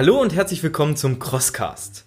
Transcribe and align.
Hallo 0.00 0.18
und 0.18 0.34
herzlich 0.34 0.62
willkommen 0.62 0.96
zum 0.96 1.18
Crosscast. 1.18 2.06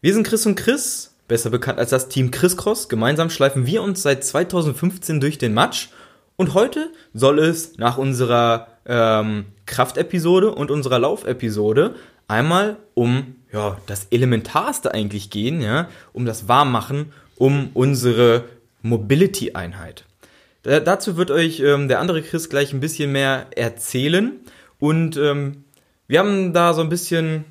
Wir 0.00 0.12
sind 0.12 0.26
Chris 0.26 0.46
und 0.46 0.56
Chris, 0.56 1.14
besser 1.28 1.48
bekannt 1.48 1.78
als 1.78 1.90
das 1.90 2.08
Team 2.08 2.32
Chris 2.32 2.56
Cross. 2.56 2.88
Gemeinsam 2.88 3.30
schleifen 3.30 3.66
wir 3.66 3.84
uns 3.84 4.02
seit 4.02 4.24
2015 4.24 5.20
durch 5.20 5.38
den 5.38 5.54
Matsch. 5.54 5.90
Und 6.34 6.54
heute 6.54 6.90
soll 7.12 7.38
es 7.38 7.78
nach 7.78 7.98
unserer 7.98 8.66
ähm, 8.84 9.44
Kraftepisode 9.64 10.52
und 10.52 10.72
unserer 10.72 10.98
Laufepisode 10.98 11.94
einmal 12.26 12.78
um 12.94 13.36
ja, 13.52 13.78
das 13.86 14.08
Elementarste 14.10 14.92
eigentlich 14.92 15.30
gehen, 15.30 15.60
ja, 15.60 15.88
um 16.12 16.26
das 16.26 16.48
Warmmachen, 16.48 17.12
um 17.36 17.70
unsere 17.74 18.42
Mobility-Einheit. 18.82 20.04
dazu 20.64 21.16
wird 21.16 21.30
euch 21.30 21.60
ähm, 21.60 21.86
der 21.86 22.00
andere 22.00 22.22
Chris 22.22 22.50
gleich 22.50 22.72
ein 22.72 22.80
bisschen 22.80 23.12
mehr 23.12 23.46
erzählen. 23.54 24.32
Und 24.80 25.16
ähm, 25.16 25.63
wir 26.06 26.18
haben 26.18 26.52
da 26.52 26.74
so 26.74 26.82
ein 26.82 26.88
bisschen 26.88 27.44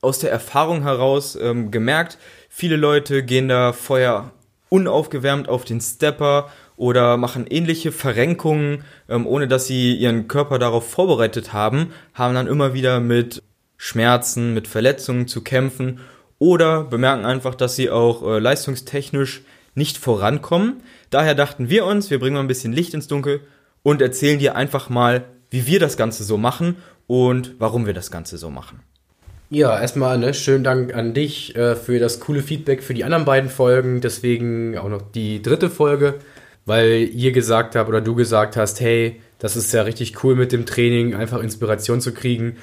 aus 0.00 0.18
der 0.18 0.30
Erfahrung 0.30 0.82
heraus 0.82 1.36
ähm, 1.40 1.70
gemerkt, 1.70 2.18
viele 2.48 2.76
Leute 2.76 3.22
gehen 3.22 3.48
da 3.48 3.72
vorher 3.72 4.30
unaufgewärmt 4.68 5.48
auf 5.48 5.64
den 5.64 5.80
Stepper 5.80 6.50
oder 6.76 7.16
machen 7.16 7.46
ähnliche 7.48 7.92
Verrenkungen, 7.92 8.84
ähm, 9.08 9.26
ohne 9.26 9.48
dass 9.48 9.66
sie 9.66 9.94
ihren 9.94 10.28
Körper 10.28 10.58
darauf 10.58 10.88
vorbereitet 10.88 11.52
haben, 11.52 11.92
haben 12.14 12.34
dann 12.34 12.46
immer 12.46 12.74
wieder 12.74 13.00
mit 13.00 13.42
Schmerzen, 13.76 14.54
mit 14.54 14.68
Verletzungen 14.68 15.28
zu 15.28 15.42
kämpfen 15.42 16.00
oder 16.38 16.84
bemerken 16.84 17.24
einfach, 17.24 17.54
dass 17.54 17.76
sie 17.76 17.90
auch 17.90 18.22
äh, 18.22 18.38
leistungstechnisch 18.38 19.42
nicht 19.74 19.98
vorankommen. 19.98 20.82
Daher 21.10 21.34
dachten 21.34 21.68
wir 21.68 21.84
uns, 21.84 22.10
wir 22.10 22.18
bringen 22.18 22.34
mal 22.34 22.40
ein 22.40 22.48
bisschen 22.48 22.72
Licht 22.72 22.94
ins 22.94 23.08
Dunkel 23.08 23.40
und 23.82 24.02
erzählen 24.02 24.38
dir 24.38 24.56
einfach 24.56 24.88
mal, 24.88 25.24
wie 25.50 25.66
wir 25.66 25.78
das 25.78 25.96
Ganze 25.96 26.24
so 26.24 26.36
machen 26.36 26.76
und 27.06 27.54
warum 27.58 27.86
wir 27.86 27.94
das 27.94 28.10
Ganze 28.10 28.38
so 28.38 28.50
machen. 28.50 28.80
Ja, 29.48 29.80
erstmal 29.80 30.18
ne, 30.18 30.34
schönen 30.34 30.64
Dank 30.64 30.92
an 30.94 31.14
dich 31.14 31.54
äh, 31.54 31.76
für 31.76 32.00
das 32.00 32.18
coole 32.18 32.42
Feedback 32.42 32.82
für 32.82 32.94
die 32.94 33.04
anderen 33.04 33.24
beiden 33.24 33.48
Folgen. 33.48 34.00
Deswegen 34.00 34.76
auch 34.76 34.88
noch 34.88 35.02
die 35.02 35.40
dritte 35.40 35.70
Folge, 35.70 36.14
weil 36.64 37.08
ihr 37.12 37.30
gesagt 37.30 37.76
habt 37.76 37.88
oder 37.88 38.00
du 38.00 38.16
gesagt 38.16 38.56
hast, 38.56 38.80
hey, 38.80 39.20
das 39.38 39.54
ist 39.54 39.72
ja 39.72 39.82
richtig 39.82 40.24
cool 40.24 40.34
mit 40.34 40.50
dem 40.50 40.66
Training, 40.66 41.14
einfach 41.14 41.40
Inspiration 41.40 42.00
zu 42.00 42.12
kriegen. 42.12 42.56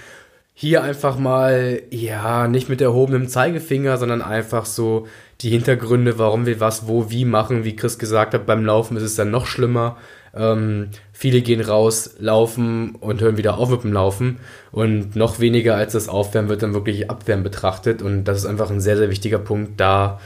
Hier 0.53 0.83
einfach 0.83 1.17
mal, 1.17 1.81
ja, 1.89 2.47
nicht 2.47 2.67
mit 2.67 2.81
erhobenem 2.81 3.30
Zeigefinger, 3.30 3.97
sondern 3.97 4.22
einfach 4.22 4.66
so 4.66 5.07
die 5.41 5.50
Hintergründe, 5.50 6.19
warum 6.19 6.45
wir 6.45 6.59
was, 6.59 6.88
wo, 6.88 7.09
wie 7.09 7.25
machen. 7.25 7.63
Wie 7.63 7.75
Chris 7.75 7.97
gesagt 7.97 8.33
hat, 8.33 8.45
beim 8.45 8.66
Laufen 8.66 8.97
ist 8.97 9.03
es 9.03 9.16
dann 9.16 9.31
noch 9.31 9.47
schlimmer. 9.47 9.97
Ähm, 10.35 10.89
viele 11.14 11.42
gehen 11.42 11.61
raus, 11.61 12.16
laufen 12.17 12.95
und 12.95 13.22
hören 13.22 13.38
wieder 13.38 13.58
auf 13.58 13.69
mit 13.69 13.83
dem 13.83 13.94
Laufen. 13.94 14.39
Und 14.72 15.16
noch 15.16 15.39
weniger 15.39 15.75
als 15.75 15.94
das 15.94 16.09
Aufwärmen 16.09 16.50
wird 16.50 16.64
dann 16.64 16.73
wirklich 16.73 17.09
Abwärmen 17.09 17.44
betrachtet. 17.44 18.02
Und 18.02 18.25
das 18.25 18.39
ist 18.39 18.45
einfach 18.45 18.72
ein 18.72 18.81
sehr, 18.81 18.97
sehr 18.97 19.09
wichtiger 19.09 19.39
Punkt, 19.39 19.80
da 19.80 20.19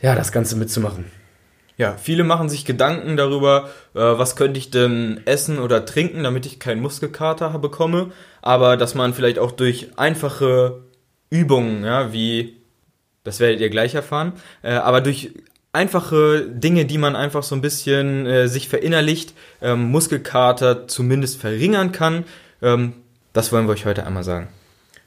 ja, 0.00 0.14
das 0.14 0.32
Ganze 0.32 0.56
mitzumachen. 0.56 1.04
Ja, 1.76 1.96
viele 1.96 2.24
machen 2.24 2.48
sich 2.48 2.64
Gedanken 2.64 3.16
darüber, 3.16 3.68
äh, 3.94 3.98
was 3.98 4.36
könnte 4.36 4.58
ich 4.58 4.70
denn 4.70 5.20
essen 5.24 5.58
oder 5.58 5.84
trinken, 5.84 6.22
damit 6.22 6.46
ich 6.46 6.60
keinen 6.60 6.80
Muskelkater 6.80 7.58
bekomme. 7.58 8.12
Aber 8.42 8.76
dass 8.76 8.94
man 8.94 9.12
vielleicht 9.12 9.38
auch 9.38 9.50
durch 9.50 9.88
einfache 9.96 10.82
Übungen, 11.30 11.84
ja, 11.84 12.12
wie, 12.12 12.56
das 13.24 13.40
werdet 13.40 13.60
ihr 13.60 13.70
gleich 13.70 13.94
erfahren, 13.94 14.34
äh, 14.62 14.72
aber 14.72 15.00
durch 15.00 15.32
einfache 15.74 16.46
Dinge, 16.48 16.84
die 16.84 16.98
man 16.98 17.16
einfach 17.16 17.42
so 17.42 17.54
ein 17.54 17.60
bisschen 17.60 18.26
äh, 18.26 18.48
sich 18.48 18.68
verinnerlicht, 18.68 19.34
ähm, 19.60 19.90
Muskelkater 19.90 20.86
zumindest 20.86 21.40
verringern 21.40 21.92
kann. 21.92 22.24
Ähm, 22.62 22.94
das 23.32 23.52
wollen 23.52 23.66
wir 23.66 23.72
euch 23.72 23.84
heute 23.84 24.06
einmal 24.06 24.24
sagen. 24.24 24.48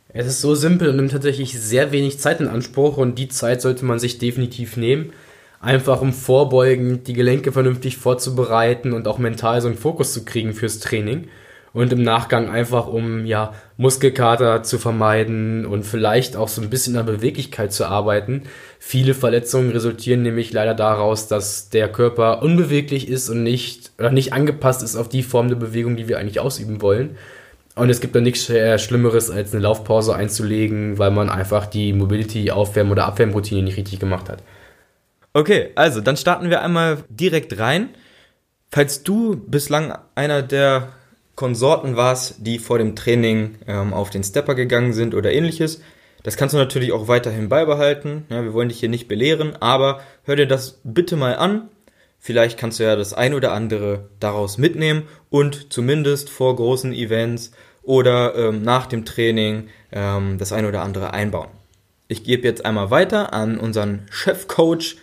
Es 0.09 0.27
ist 0.27 0.41
so 0.41 0.55
simpel 0.55 0.89
und 0.89 0.97
nimmt 0.97 1.11
tatsächlich 1.11 1.59
sehr 1.59 1.91
wenig 1.91 2.19
Zeit 2.19 2.41
in 2.41 2.47
Anspruch 2.47 2.97
und 2.97 3.17
die 3.19 3.29
Zeit 3.29 3.61
sollte 3.61 3.85
man 3.85 3.99
sich 3.99 4.19
definitiv 4.19 4.77
nehmen. 4.77 5.13
Einfach 5.59 6.01
um 6.01 6.13
vorbeugen, 6.13 7.03
die 7.03 7.13
Gelenke 7.13 7.51
vernünftig 7.51 7.97
vorzubereiten 7.97 8.93
und 8.93 9.07
auch 9.07 9.17
mental 9.17 9.61
so 9.61 9.67
einen 9.67 9.77
Fokus 9.77 10.13
zu 10.13 10.23
kriegen 10.23 10.53
fürs 10.53 10.79
Training 10.79 11.29
und 11.73 11.93
im 11.93 12.01
Nachgang 12.01 12.49
einfach 12.49 12.87
um 12.87 13.25
ja 13.25 13.53
Muskelkater 13.77 14.63
zu 14.63 14.79
vermeiden 14.79 15.65
und 15.65 15.83
vielleicht 15.83 16.35
auch 16.35 16.47
so 16.47 16.61
ein 16.61 16.69
bisschen 16.69 16.97
an 16.97 17.05
Beweglichkeit 17.05 17.71
zu 17.71 17.85
arbeiten. 17.85 18.43
Viele 18.79 19.13
Verletzungen 19.13 19.71
resultieren 19.71 20.23
nämlich 20.23 20.51
leider 20.53 20.73
daraus, 20.73 21.27
dass 21.27 21.69
der 21.69 21.91
Körper 21.91 22.41
unbeweglich 22.41 23.07
ist 23.07 23.29
und 23.29 23.43
nicht 23.43 23.91
oder 23.99 24.11
nicht 24.11 24.33
angepasst 24.33 24.81
ist 24.83 24.95
auf 24.95 25.09
die 25.09 25.23
Form 25.23 25.49
der 25.49 25.55
Bewegung, 25.55 25.95
die 25.97 26.07
wir 26.07 26.17
eigentlich 26.17 26.39
ausüben 26.39 26.81
wollen. 26.81 27.17
Und 27.75 27.91
es 27.91 28.01
gibt 28.01 28.15
da 28.15 28.21
nichts 28.21 28.45
Schlimmeres, 28.45 29.29
als 29.29 29.53
eine 29.53 29.61
Laufpause 29.61 30.15
einzulegen, 30.15 30.97
weil 30.97 31.11
man 31.11 31.29
einfach 31.29 31.67
die 31.67 31.93
Mobility, 31.93 32.49
Aufwärm- 32.49 32.89
oder 32.89 33.05
Abwärmroutine 33.05 33.61
nicht 33.61 33.77
richtig 33.77 33.99
gemacht 33.99 34.29
hat. 34.29 34.41
Okay, 35.33 35.69
also 35.75 36.01
dann 36.01 36.17
starten 36.17 36.49
wir 36.49 36.63
einmal 36.63 37.03
direkt 37.09 37.59
rein. 37.59 37.89
Falls 38.71 39.03
du 39.03 39.37
bislang 39.45 39.95
einer 40.15 40.41
der 40.41 40.89
Konsorten 41.37 41.95
warst, 41.95 42.35
die 42.39 42.57
vor 42.57 42.79
dem 42.79 42.95
Training 42.95 43.59
ähm, 43.67 43.93
auf 43.93 44.09
den 44.09 44.23
Stepper 44.23 44.55
gegangen 44.55 44.91
sind 44.91 45.13
oder 45.13 45.31
ähnliches. 45.31 45.81
Das 46.23 46.35
kannst 46.35 46.53
du 46.53 46.57
natürlich 46.57 46.91
auch 46.91 47.07
weiterhin 47.07 47.47
beibehalten. 47.47 48.25
Ja, 48.29 48.43
wir 48.43 48.53
wollen 48.53 48.69
dich 48.69 48.79
hier 48.79 48.89
nicht 48.89 49.07
belehren, 49.07 49.55
aber 49.61 50.01
hör 50.23 50.35
dir 50.35 50.47
das 50.47 50.81
bitte 50.83 51.15
mal 51.15 51.35
an. 51.35 51.69
Vielleicht 52.17 52.57
kannst 52.57 52.79
du 52.79 52.85
ja 52.85 52.95
das 52.95 53.13
ein 53.13 53.35
oder 53.35 53.51
andere 53.51 54.09
daraus 54.19 54.57
mitnehmen 54.57 55.03
und 55.29 55.71
zumindest 55.71 56.31
vor 56.31 56.55
großen 56.55 56.91
Events 56.91 57.51
oder 57.83 58.35
ähm, 58.35 58.63
nach 58.63 58.87
dem 58.87 59.05
Training 59.05 59.69
ähm, 59.91 60.39
das 60.39 60.51
ein 60.51 60.65
oder 60.65 60.81
andere 60.81 61.13
einbauen. 61.13 61.49
Ich 62.07 62.23
gebe 62.23 62.47
jetzt 62.47 62.65
einmal 62.65 62.89
weiter 62.89 63.31
an 63.31 63.59
unseren 63.59 64.07
Chefcoach 64.09 64.97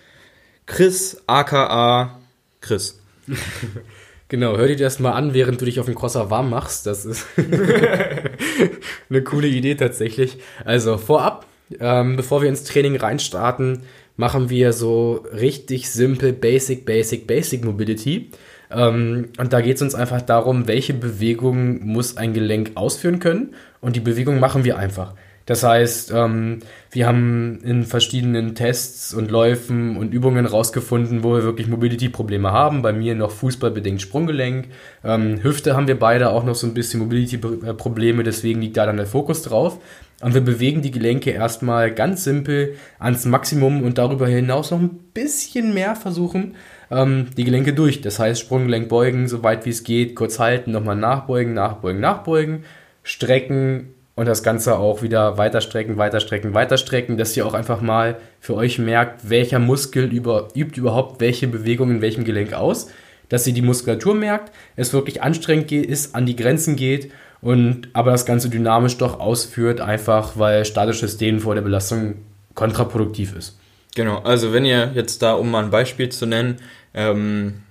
Chris 0.66 1.22
aka 1.28 2.18
Chris. 2.60 3.00
Genau, 4.28 4.56
hör 4.56 4.66
dir 4.66 4.76
das 4.76 5.00
mal 5.00 5.12
an, 5.12 5.34
während 5.34 5.60
du 5.60 5.66
dich 5.66 5.78
auf 5.80 5.86
dem 5.86 5.94
Crosser 5.94 6.30
warm 6.30 6.50
machst. 6.50 6.86
Das 6.86 7.04
ist 7.04 7.26
eine 9.10 9.22
coole 9.22 9.48
Idee 9.48 9.74
tatsächlich. 9.74 10.38
Also 10.64 10.96
vorab, 10.96 11.46
ähm, 11.78 12.16
bevor 12.16 12.40
wir 12.42 12.48
ins 12.48 12.64
Training 12.64 12.96
reinstarten, 12.96 13.82
machen 14.16 14.48
wir 14.48 14.72
so 14.72 15.24
richtig 15.32 15.90
simpel 15.90 16.32
Basic, 16.32 16.86
Basic, 16.86 17.26
Basic 17.26 17.64
Mobility. 17.64 18.30
Ähm, 18.70 19.28
und 19.38 19.52
da 19.52 19.60
geht 19.60 19.76
es 19.76 19.82
uns 19.82 19.94
einfach 19.94 20.22
darum, 20.22 20.66
welche 20.66 20.94
Bewegung 20.94 21.84
muss 21.84 22.16
ein 22.16 22.32
Gelenk 22.32 22.72
ausführen 22.76 23.18
können. 23.18 23.54
Und 23.80 23.96
die 23.96 24.00
Bewegung 24.00 24.40
machen 24.40 24.64
wir 24.64 24.78
einfach. 24.78 25.14
Das 25.46 25.62
heißt, 25.62 26.10
ähm, 26.14 26.60
wir 26.90 27.06
haben 27.06 27.58
in 27.62 27.84
verschiedenen 27.84 28.54
Tests 28.54 29.12
und 29.12 29.30
Läufen 29.30 29.96
und 29.96 30.14
Übungen 30.14 30.46
rausgefunden, 30.46 31.22
wo 31.22 31.34
wir 31.34 31.42
wirklich 31.42 31.68
Mobility-Probleme 31.68 32.50
haben. 32.50 32.80
Bei 32.80 32.92
mir 32.92 33.14
noch 33.14 33.30
fußballbedingt 33.30 34.00
Sprunggelenk. 34.00 34.68
Ähm, 35.04 35.42
Hüfte 35.42 35.76
haben 35.76 35.86
wir 35.86 35.98
beide 35.98 36.30
auch 36.30 36.44
noch 36.44 36.54
so 36.54 36.66
ein 36.66 36.74
bisschen 36.74 37.00
Mobility-Probleme, 37.00 38.22
deswegen 38.22 38.62
liegt 38.62 38.76
da 38.78 38.86
dann 38.86 38.96
der 38.96 39.06
Fokus 39.06 39.42
drauf. 39.42 39.78
Und 40.22 40.32
wir 40.32 40.40
bewegen 40.40 40.80
die 40.80 40.90
Gelenke 40.90 41.30
erstmal 41.32 41.92
ganz 41.92 42.24
simpel 42.24 42.76
ans 42.98 43.26
Maximum 43.26 43.82
und 43.82 43.98
darüber 43.98 44.26
hinaus 44.26 44.70
noch 44.70 44.80
ein 44.80 44.98
bisschen 45.12 45.74
mehr 45.74 45.96
versuchen, 45.96 46.54
ähm, 46.90 47.26
die 47.36 47.44
Gelenke 47.44 47.74
durch. 47.74 48.00
Das 48.00 48.18
heißt, 48.18 48.40
Sprunggelenk 48.40 48.88
beugen, 48.88 49.28
so 49.28 49.42
weit 49.42 49.66
wie 49.66 49.70
es 49.70 49.84
geht, 49.84 50.14
kurz 50.14 50.38
halten, 50.38 50.70
nochmal 50.70 50.96
nachbeugen, 50.96 51.52
nachbeugen, 51.52 52.00
nachbeugen, 52.00 52.64
strecken, 53.02 53.93
und 54.16 54.26
das 54.26 54.42
Ganze 54.42 54.78
auch 54.78 55.02
wieder 55.02 55.38
weiter 55.38 55.60
strecken, 55.60 55.96
weiter 55.96 56.20
strecken, 56.20 56.54
weiter 56.54 56.78
strecken, 56.78 57.16
dass 57.16 57.36
ihr 57.36 57.46
auch 57.46 57.54
einfach 57.54 57.80
mal 57.80 58.16
für 58.40 58.54
euch 58.54 58.78
merkt, 58.78 59.28
welcher 59.28 59.58
Muskel 59.58 60.04
über, 60.04 60.48
übt 60.54 60.78
überhaupt 60.78 61.20
welche 61.20 61.48
Bewegung 61.48 61.90
in 61.90 62.00
welchem 62.00 62.24
Gelenk 62.24 62.52
aus, 62.52 62.90
dass 63.28 63.46
ihr 63.46 63.54
die 63.54 63.62
Muskulatur 63.62 64.14
merkt, 64.14 64.52
es 64.76 64.92
wirklich 64.92 65.22
anstrengend 65.22 65.72
ist, 65.72 66.14
an 66.14 66.26
die 66.26 66.36
Grenzen 66.36 66.76
geht 66.76 67.10
und 67.40 67.88
aber 67.92 68.12
das 68.12 68.26
Ganze 68.26 68.48
dynamisch 68.48 68.96
doch 68.98 69.18
ausführt, 69.18 69.80
einfach 69.80 70.38
weil 70.38 70.64
statisches 70.64 71.16
Dehnen 71.16 71.40
vor 71.40 71.54
der 71.54 71.62
Belastung 71.62 72.16
kontraproduktiv 72.54 73.34
ist. 73.36 73.58
Genau, 73.96 74.18
also 74.18 74.52
wenn 74.52 74.64
ihr 74.64 74.92
jetzt 74.94 75.22
da, 75.22 75.34
um 75.34 75.50
mal 75.50 75.64
ein 75.64 75.70
Beispiel 75.70 76.08
zu 76.08 76.26
nennen, 76.26 76.56
ähm, 76.94 77.62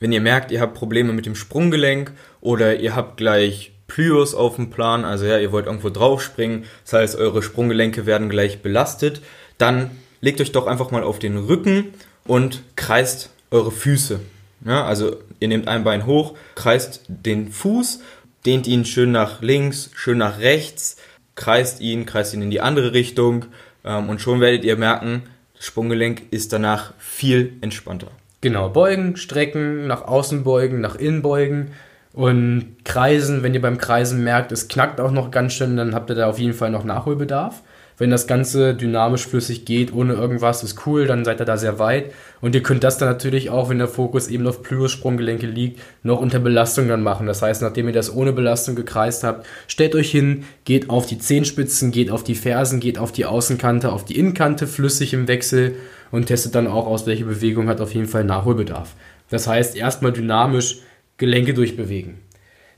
wenn 0.00 0.12
ihr 0.12 0.20
merkt, 0.20 0.52
ihr 0.52 0.60
habt 0.60 0.74
Probleme 0.74 1.12
mit 1.12 1.26
dem 1.26 1.34
Sprunggelenk 1.34 2.12
oder 2.40 2.76
ihr 2.76 2.94
habt 2.94 3.16
gleich 3.16 3.72
Plyos 3.88 4.34
auf 4.34 4.56
dem 4.56 4.70
Plan, 4.70 5.04
also 5.04 5.24
ja, 5.24 5.38
ihr 5.38 5.50
wollt 5.50 5.66
irgendwo 5.66 5.90
draufspringen, 5.90 6.64
das 6.84 6.92
heißt, 6.92 7.16
eure 7.16 7.42
Sprunggelenke 7.42 8.06
werden 8.06 8.28
gleich 8.28 8.62
belastet, 8.62 9.22
dann 9.56 9.90
legt 10.20 10.40
euch 10.40 10.52
doch 10.52 10.66
einfach 10.66 10.92
mal 10.92 11.02
auf 11.02 11.18
den 11.18 11.36
Rücken 11.36 11.94
und 12.26 12.62
kreist 12.76 13.30
eure 13.50 13.72
Füße. 13.72 14.20
Ja, 14.64 14.84
also 14.84 15.16
ihr 15.40 15.48
nehmt 15.48 15.68
ein 15.68 15.84
Bein 15.84 16.06
hoch, 16.06 16.34
kreist 16.54 17.02
den 17.08 17.50
Fuß, 17.50 18.00
dehnt 18.44 18.66
ihn 18.66 18.84
schön 18.84 19.10
nach 19.10 19.40
links, 19.40 19.90
schön 19.94 20.18
nach 20.18 20.38
rechts, 20.38 20.96
kreist 21.34 21.80
ihn, 21.80 22.06
kreist 22.06 22.34
ihn 22.34 22.42
in 22.42 22.50
die 22.50 22.60
andere 22.60 22.92
Richtung. 22.92 23.46
Ähm, 23.84 24.08
und 24.08 24.20
schon 24.20 24.40
werdet 24.40 24.64
ihr 24.64 24.76
merken, 24.76 25.22
das 25.56 25.66
Sprunggelenk 25.66 26.22
ist 26.30 26.52
danach 26.52 26.92
viel 26.98 27.54
entspannter. 27.60 28.08
Genau, 28.40 28.68
beugen, 28.68 29.16
strecken, 29.16 29.86
nach 29.86 30.02
außen 30.02 30.44
beugen, 30.44 30.80
nach 30.80 30.96
innen 30.96 31.22
beugen 31.22 31.72
Und 32.12 32.76
Kreisen, 32.84 33.42
wenn 33.42 33.54
ihr 33.54 33.62
beim 33.62 33.78
Kreisen 33.78 34.24
merkt, 34.24 34.50
es 34.52 34.68
knackt 34.68 35.00
auch 35.00 35.10
noch 35.10 35.30
ganz 35.30 35.52
schön, 35.52 35.76
dann 35.76 35.94
habt 35.94 36.10
ihr 36.10 36.16
da 36.16 36.28
auf 36.28 36.38
jeden 36.38 36.54
Fall 36.54 36.70
noch 36.70 36.84
Nachholbedarf. 36.84 37.62
Wenn 38.00 38.10
das 38.10 38.28
Ganze 38.28 38.74
dynamisch 38.74 39.26
flüssig 39.26 39.64
geht, 39.64 39.92
ohne 39.92 40.14
irgendwas, 40.14 40.62
ist 40.62 40.86
cool, 40.86 41.06
dann 41.06 41.24
seid 41.24 41.40
ihr 41.40 41.44
da 41.44 41.56
sehr 41.56 41.80
weit. 41.80 42.12
Und 42.40 42.54
ihr 42.54 42.62
könnt 42.62 42.84
das 42.84 42.96
dann 42.96 43.08
natürlich 43.08 43.50
auch, 43.50 43.70
wenn 43.70 43.78
der 43.78 43.88
Fokus 43.88 44.28
eben 44.28 44.46
auf 44.46 44.62
Plyo-Sprunggelenke 44.62 45.48
liegt, 45.48 45.80
noch 46.04 46.20
unter 46.20 46.38
Belastung 46.38 46.86
dann 46.86 47.02
machen. 47.02 47.26
Das 47.26 47.42
heißt, 47.42 47.60
nachdem 47.60 47.88
ihr 47.88 47.92
das 47.92 48.14
ohne 48.14 48.32
Belastung 48.32 48.76
gekreist 48.76 49.24
habt, 49.24 49.46
stellt 49.66 49.96
euch 49.96 50.12
hin, 50.12 50.44
geht 50.64 50.90
auf 50.90 51.06
die 51.06 51.18
Zehenspitzen, 51.18 51.90
geht 51.90 52.12
auf 52.12 52.22
die 52.22 52.36
Fersen, 52.36 52.78
geht 52.78 52.98
auf 52.98 53.10
die 53.10 53.26
Außenkante, 53.26 53.90
auf 53.90 54.04
die 54.04 54.16
Innenkante 54.16 54.68
flüssig 54.68 55.12
im 55.12 55.26
Wechsel 55.26 55.74
und 56.12 56.26
testet 56.26 56.54
dann 56.54 56.68
auch 56.68 56.86
aus, 56.86 57.04
welche 57.04 57.24
Bewegung 57.24 57.68
hat 57.68 57.80
auf 57.80 57.92
jeden 57.94 58.06
Fall 58.06 58.22
Nachholbedarf. 58.22 58.94
Das 59.28 59.48
heißt, 59.48 59.76
erstmal 59.76 60.12
dynamisch 60.12 60.78
Gelenke 61.18 61.54
durchbewegen. 61.54 62.20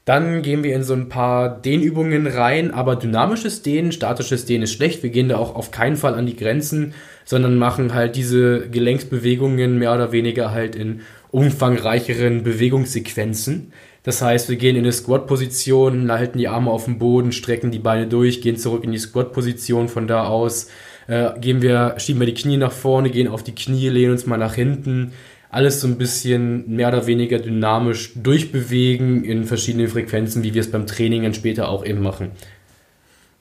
Dann 0.07 0.43
gehen 0.43 0.65
wir 0.65 0.75
in 0.75 0.83
so 0.83 0.95
ein 0.95 1.09
paar 1.09 1.61
Dehnübungen 1.61 2.27
rein, 2.27 2.73
aber 2.73 2.97
dynamisches 2.97 3.63
Dehnen, 3.63 3.93
statisches 3.93 4.47
Dehnen 4.47 4.65
ist 4.65 4.73
schlecht. 4.73 5.03
Wir 5.03 5.11
gehen 5.11 5.29
da 5.29 5.37
auch 5.37 5.55
auf 5.55 5.71
keinen 5.71 5.97
Fall 5.97 6.15
an 6.15 6.27
die 6.27 6.37
Grenzen, 6.37 6.95
sondern 7.25 7.59
machen 7.59 7.95
halt 7.95 8.17
diese 8.17 8.69
Gelenksbewegungen 8.71 9.79
mehr 9.79 9.95
oder 9.95 10.11
weniger 10.11 10.51
halt 10.51 10.75
in 10.75 11.03
umfangreicheren 11.31 12.43
Bewegungssequenzen. 12.43 13.73
Das 14.03 14.23
heißt, 14.23 14.49
wir 14.49 14.57
gehen 14.57 14.77
in 14.77 14.85
eine 14.85 14.93
Squat-Position, 14.93 16.11
halten 16.11 16.39
die 16.39 16.49
Arme 16.49 16.71
auf 16.71 16.87
dem 16.87 16.99
Boden, 16.99 17.33
strecken 17.33 17.71
die 17.71 17.79
Beine 17.79 18.07
durch, 18.07 18.41
gehen 18.41 18.57
zurück 18.57 18.83
in 18.83 18.93
die 18.93 18.99
Squat-Position. 18.99 19.89
Von 19.89 20.07
da 20.07 20.25
aus 20.25 20.71
äh, 21.07 21.39
gehen 21.39 21.61
wir, 21.61 21.95
schieben 21.99 22.21
wir 22.21 22.27
die 22.27 22.35
Knie 22.35 22.57
nach 22.57 22.73
vorne, 22.73 23.11
gehen 23.11 23.29
auf 23.29 23.43
die 23.43 23.55
Knie, 23.55 23.91
lehnen 23.91 24.13
uns 24.13 24.27
mal 24.27 24.39
nach 24.39 24.55
hinten, 24.55 25.13
alles 25.51 25.81
so 25.81 25.89
ein 25.89 25.99
bisschen 25.99 26.75
mehr 26.75 26.89
oder 26.89 27.07
weniger 27.07 27.39
dynamisch 27.39 28.13
durchbewegen 28.15 29.25
in 29.25 29.45
verschiedenen 29.45 29.89
Frequenzen, 29.89 30.43
wie 30.43 30.55
wir 30.55 30.61
es 30.61 30.71
beim 30.71 30.87
Training 30.87 31.25
dann 31.25 31.35
später 31.35 31.69
auch 31.69 31.85
eben 31.85 32.03
machen. 32.03 32.31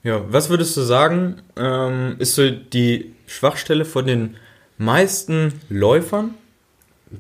Ja, 0.04 0.22
was 0.30 0.50
würdest 0.50 0.76
du 0.78 0.82
sagen, 0.82 1.42
ähm, 1.58 2.16
ist 2.20 2.36
so 2.36 2.50
die 2.50 3.14
Schwachstelle 3.28 3.86
von 3.86 4.08
den 4.08 4.36
meisten 4.78 5.54
Läufern? 5.70 6.34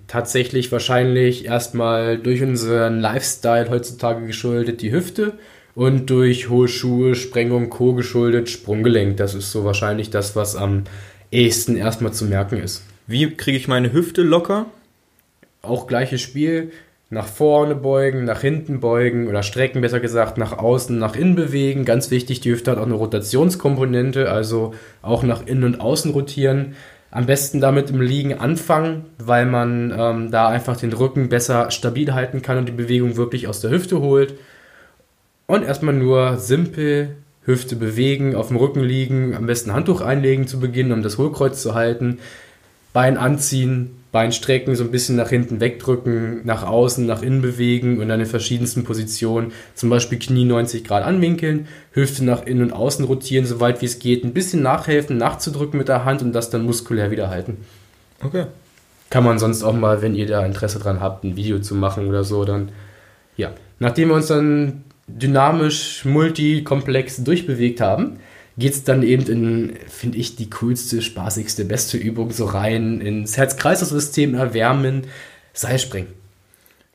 Tatsächlich 0.07 0.71
wahrscheinlich 0.71 1.45
erstmal 1.45 2.18
durch 2.18 2.41
unseren 2.41 3.00
Lifestyle 3.00 3.69
heutzutage 3.69 4.25
geschuldet 4.25 4.81
die 4.81 4.91
Hüfte 4.91 5.33
und 5.75 6.09
durch 6.09 6.50
hohe 6.50 6.68
Schuhe, 6.68 7.15
Sprengung, 7.15 7.69
Co. 7.69 7.94
geschuldet 7.94 8.50
Sprunggelenk. 8.50 9.18
Das 9.18 9.36
ist 9.36 9.51
so 9.51 9.65
wahrscheinlich 9.65 10.09
das, 10.09 10.36
was 10.36 10.56
am 10.56 10.83
ehesten 11.31 11.75
erstmal 11.75 12.13
zu 12.13 12.25
merken 12.25 12.57
ist. 12.57 12.83
Wie 13.07 13.30
kriege 13.36 13.57
ich 13.57 13.68
meine 13.68 13.91
Hüfte 13.91 14.21
locker? 14.21 14.68
Auch 15.62 15.88
gleiches 15.88 16.22
Spiel. 16.22 16.72
Nach 17.12 17.28
vorne 17.28 17.74
beugen, 17.74 18.24
nach 18.24 18.42
hinten 18.42 18.82
beugen 18.82 19.28
oder 19.28 19.42
strecken, 19.42 19.82
besser 19.82 20.00
gesagt, 20.00 20.38
nach 20.38 20.60
außen, 20.60 20.98
nach 20.98 21.16
innen 21.16 21.34
bewegen. 21.34 21.84
Ganz 21.84 22.12
wichtig, 22.12 22.40
die 22.40 22.52
Hüfte 22.52 22.70
hat 22.70 22.78
auch 22.78 22.86
eine 22.86 22.94
Rotationskomponente, 22.94 24.32
also 24.32 24.76
auch 25.02 25.24
nach 25.24 25.48
innen 25.48 25.64
und 25.64 25.82
außen 25.82 26.12
rotieren. 26.12 26.76
Am 27.10 27.26
besten 27.26 27.60
damit 27.60 27.90
im 27.90 28.02
Liegen 28.02 28.36
anfangen, 28.36 29.06
weil 29.18 29.48
man 29.48 29.92
ähm, 29.98 30.30
da 30.30 30.50
einfach 30.50 30.78
den 30.78 30.94
Rücken 30.94 31.30
besser 31.30 31.72
stabil 31.72 32.14
halten 32.14 32.44
kann 32.44 32.60
und 32.60 32.68
die 32.68 32.74
Bewegung 32.74 33.18
wirklich 33.18 33.48
aus 33.48 33.62
der 33.62 33.72
Hüfte 33.72 34.02
holt. 34.02 34.36
Und 35.48 35.64
erstmal 35.64 35.96
nur 35.96 36.38
simpel 36.38 37.16
Hüfte 37.44 37.76
bewegen, 37.76 38.36
auf 38.36 38.50
dem 38.50 38.58
Rücken 38.58 38.84
liegen, 38.84 39.36
am 39.36 39.48
besten 39.48 39.74
Handtuch 39.74 40.02
einlegen 40.02 40.46
zu 40.46 40.60
Beginn, 40.60 40.92
um 40.92 41.02
das 41.02 41.18
Hohlkreuz 41.18 41.64
zu 41.64 41.74
halten. 41.74 42.20
Bein 42.94 43.18
anziehen, 43.18 43.99
Bein 44.12 44.32
strecken, 44.32 44.76
so 44.76 44.84
ein 44.84 44.92
bisschen 44.92 45.16
nach 45.16 45.30
hinten 45.30 45.60
wegdrücken, 45.60 46.44
nach 46.44 46.64
außen, 46.64 47.06
nach 47.06 47.22
innen 47.22 47.42
bewegen 47.42 48.00
und 48.00 48.10
dann 48.10 48.20
in 48.20 48.26
verschiedensten 48.26 48.84
Positionen, 48.84 49.52
zum 49.76 49.90
Beispiel 49.90 50.18
Knie 50.18 50.46
90 50.46 50.84
Grad 50.84 51.04
anwinkeln, 51.04 51.68
Hüfte 51.92 52.26
nach 52.26 52.46
innen 52.46 52.64
und 52.64 52.74
außen 52.74 53.06
rotieren, 53.06 53.46
soweit 53.46 53.82
wie 53.82 53.86
es 53.86 54.00
geht, 54.00 54.24
ein 54.24 54.34
bisschen 54.34 54.64
nachhelfen, 54.64 55.18
nachzudrücken 55.18 55.78
mit 55.78 55.90
der 55.90 56.06
Hand 56.06 56.24
und 56.24 56.34
das 56.34 56.50
dann 56.50 56.66
muskulär 56.66 57.12
wieder 57.12 57.30
halten. 57.30 57.58
Okay. 58.24 58.46
Kann 59.12 59.24
man 59.24 59.38
sonst 59.38 59.64
auch 59.64 59.74
mal, 59.74 60.02
wenn 60.02 60.16
ihr 60.16 60.28
da 60.28 60.46
Interesse 60.46 60.80
dran 60.80 61.02
habt, 61.02 61.24
ein 61.24 61.36
Video 61.36 61.60
zu 61.60 61.76
machen 61.76 62.08
oder 62.08 62.24
so, 62.24 62.46
dann 62.46 62.70
ja. 63.38 63.52
Nachdem 63.80 64.10
wir 64.10 64.16
uns 64.16 64.28
dann 64.28 64.84
dynamisch, 65.08 66.04
multikomplex 66.06 67.24
durchbewegt 67.24 67.82
haben, 67.82 68.20
geht 68.60 68.74
es 68.74 68.84
dann 68.84 69.04
eben 69.04 69.26
in, 69.28 69.78
finde 69.88 70.18
ich, 70.18 70.36
die 70.36 70.50
coolste, 70.50 71.02
spaßigste, 71.02 71.66
beste 71.66 71.98
Übung 71.98 72.32
so 72.32 72.46
rein 72.46 73.02
ins 73.02 73.38
Herz-Kreislauf-System 73.38 74.36
erwärmen, 74.36 75.08
Seilspringen. 75.54 76.14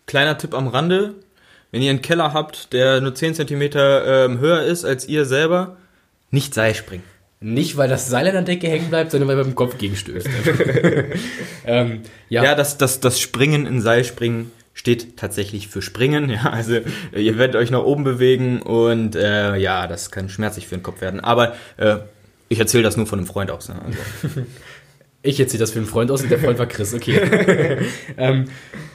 Kleiner 0.06 0.38
Tipp 0.38 0.54
am 0.54 0.68
Rande, 0.68 1.14
wenn 1.70 1.82
ihr 1.82 1.90
einen 1.90 2.02
Keller 2.02 2.34
habt, 2.34 2.72
der 2.72 3.00
nur 3.00 3.14
10 3.14 3.34
cm 3.34 3.62
ähm, 3.74 4.38
höher 4.38 4.62
ist 4.62 4.84
als 4.84 5.08
ihr 5.08 5.24
selber, 5.24 5.76
nicht 6.30 6.54
Seilspringen. 6.54 7.04
Nicht, 7.40 7.76
weil 7.76 7.88
das 7.88 8.08
Seil 8.08 8.26
an 8.28 8.32
der 8.32 8.42
Decke 8.42 8.68
hängen 8.68 8.90
bleibt, 8.90 9.10
sondern 9.10 9.28
weil 9.28 9.36
man 9.36 9.46
mit 9.46 9.54
dem 9.54 9.56
Kopf 9.56 9.76
gegenstößt. 9.76 10.28
ähm, 11.66 12.02
ja, 12.28 12.44
ja 12.44 12.54
das, 12.54 12.78
das, 12.78 13.00
das 13.00 13.20
Springen 13.20 13.66
in 13.66 13.80
Seilspringen 13.80 14.50
steht 14.84 15.16
tatsächlich 15.16 15.68
für 15.68 15.80
Springen. 15.80 16.28
Ja, 16.34 16.50
also 16.50 16.80
ihr 17.14 17.38
werdet 17.38 17.54
euch 17.54 17.70
nach 17.70 17.84
oben 17.84 18.02
bewegen 18.02 18.60
und 18.60 19.14
äh, 19.14 19.56
ja, 19.56 19.86
das 19.86 20.10
kann 20.10 20.28
schmerzlich 20.28 20.66
für 20.66 20.76
den 20.76 20.82
Kopf 20.82 21.00
werden. 21.00 21.20
Aber 21.20 21.54
äh, 21.76 21.98
ich 22.48 22.58
erzähle 22.58 22.82
das 22.82 22.96
nur 22.96 23.06
von 23.06 23.20
einem 23.20 23.28
Freund 23.28 23.50
aus. 23.50 23.68
Ne? 23.68 23.76
Also. 23.82 24.42
Ich 25.26 25.40
erzähle 25.40 25.60
das 25.60 25.70
für 25.70 25.78
einen 25.78 25.88
Freund 25.88 26.10
aus 26.10 26.22
und 26.22 26.30
der 26.30 26.38
Freund 26.38 26.58
war 26.58 26.66
Chris, 26.66 26.92
okay. 26.92 27.78
ähm, 28.18 28.44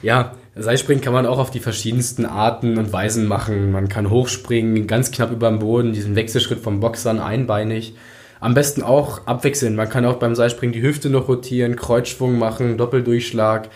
ja, 0.00 0.36
Seilspringen 0.54 1.02
kann 1.02 1.12
man 1.12 1.26
auch 1.26 1.40
auf 1.40 1.50
die 1.50 1.58
verschiedensten 1.58 2.24
Arten 2.24 2.78
und 2.78 2.92
Weisen 2.92 3.26
machen. 3.26 3.72
Man 3.72 3.88
kann 3.88 4.10
hochspringen, 4.10 4.86
ganz 4.86 5.10
knapp 5.10 5.32
über 5.32 5.48
dem 5.48 5.58
Boden, 5.58 5.92
diesen 5.92 6.14
Wechselschritt 6.14 6.60
vom 6.60 6.78
Boxern 6.78 7.18
einbeinig. 7.18 7.94
Am 8.38 8.54
besten 8.54 8.84
auch 8.84 9.26
abwechseln. 9.26 9.74
Man 9.74 9.88
kann 9.88 10.04
auch 10.04 10.18
beim 10.20 10.36
Seilspringen 10.36 10.72
die 10.72 10.82
Hüfte 10.82 11.10
noch 11.10 11.26
rotieren, 11.26 11.74
Kreuzschwung 11.74 12.38
machen, 12.38 12.78
Doppeldurchschlag 12.78 13.68